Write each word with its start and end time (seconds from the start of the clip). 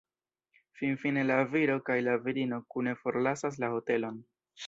Finfine 0.79 1.25
la 1.31 1.35
viro 1.57 1.75
kaj 1.89 1.99
la 2.07 2.17
virino 2.29 2.59
kune 2.75 2.97
forlasas 3.05 3.59
la 3.65 3.73
hotelon. 3.77 4.21